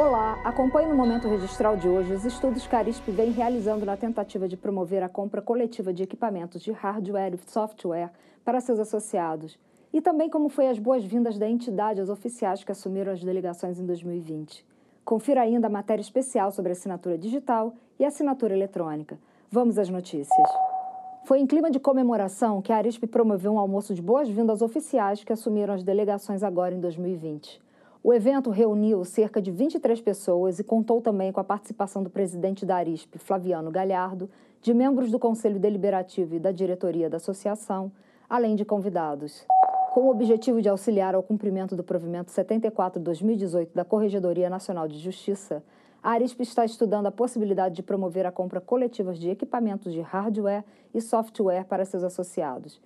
[0.00, 3.98] Olá, acompanhe no Momento Registral de hoje os estudos que a Arisp vem realizando na
[3.98, 8.10] tentativa de promover a compra coletiva de equipamentos de hardware e software
[8.42, 9.58] para seus associados,
[9.92, 13.84] e também como foi as boas-vindas da entidade aos oficiais que assumiram as delegações em
[13.84, 14.64] 2020.
[15.04, 19.18] Confira ainda a matéria especial sobre assinatura digital e assinatura eletrônica.
[19.50, 20.48] Vamos às notícias.
[21.24, 25.32] Foi em clima de comemoração que a Arisp promoveu um almoço de boas-vindas oficiais que
[25.34, 27.68] assumiram as delegações agora em 2020.
[28.02, 32.64] O evento reuniu cerca de 23 pessoas e contou também com a participação do presidente
[32.64, 34.30] da Arisp, Flaviano Galhardo,
[34.62, 37.92] de membros do Conselho Deliberativo e da diretoria da associação,
[38.26, 39.44] além de convidados.
[39.92, 45.62] Com o objetivo de auxiliar ao cumprimento do provimento 74-2018 da Corregedoria Nacional de Justiça,
[46.02, 50.64] a Arisp está estudando a possibilidade de promover a compra coletiva de equipamentos de hardware
[50.94, 52.80] e software para seus associados.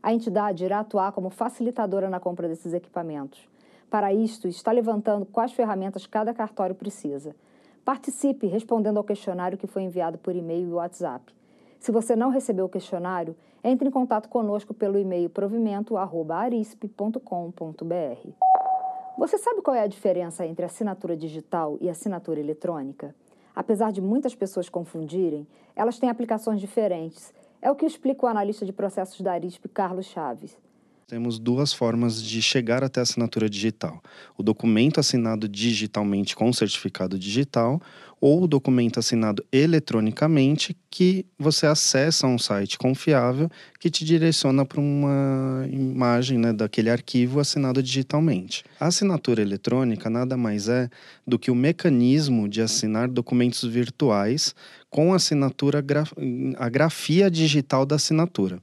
[0.00, 3.50] A entidade irá atuar como facilitadora na compra desses equipamentos.
[3.92, 7.36] Para isto, está levantando quais ferramentas cada cartório precisa.
[7.84, 11.30] Participe respondendo ao questionário que foi enviado por e-mail e WhatsApp.
[11.78, 18.28] Se você não recebeu o questionário, entre em contato conosco pelo e-mail provimento@arisp.com.br.
[19.18, 23.14] Você sabe qual é a diferença entre assinatura digital e assinatura eletrônica?
[23.54, 25.46] Apesar de muitas pessoas confundirem,
[25.76, 27.30] elas têm aplicações diferentes.
[27.60, 30.58] É o que explica o analista de processos da Arisp, Carlos Chaves
[31.06, 34.02] temos duas formas de chegar até a assinatura digital:
[34.36, 37.80] o documento assinado digitalmente com certificado digital
[38.22, 43.50] ou o documento assinado eletronicamente que você acessa um site confiável
[43.80, 48.62] que te direciona para uma imagem né, daquele arquivo assinado digitalmente.
[48.78, 50.88] A assinatura eletrônica nada mais é
[51.26, 54.54] do que o mecanismo de assinar documentos virtuais
[54.92, 55.82] com assinatura
[56.58, 58.60] a grafia digital da assinatura.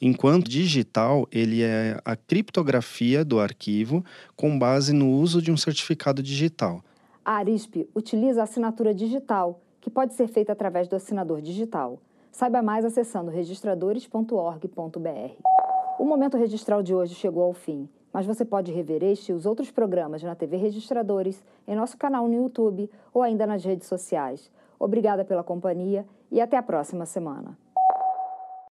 [0.00, 4.04] Enquanto digital, ele é a criptografia do arquivo
[4.36, 6.84] com base no uso de um certificado digital.
[7.24, 11.98] A Arisp utiliza a assinatura digital, que pode ser feita através do assinador digital.
[12.30, 15.32] Saiba mais acessando registradores.org.br.
[15.98, 19.46] O momento registral de hoje chegou ao fim, mas você pode rever este e os
[19.46, 24.50] outros programas na TV Registradores, em nosso canal no YouTube ou ainda nas redes sociais.
[24.80, 27.56] Obrigada pela companhia e até a próxima semana.